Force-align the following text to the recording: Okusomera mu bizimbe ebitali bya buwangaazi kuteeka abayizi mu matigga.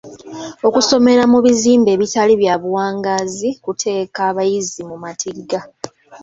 Okusomera 0.67 1.23
mu 1.31 1.39
bizimbe 1.45 1.89
ebitali 1.95 2.33
bya 2.41 2.55
buwangaazi 2.61 3.49
kuteeka 3.63 4.19
abayizi 4.29 4.81
mu 4.89 4.95
matigga. 5.03 5.59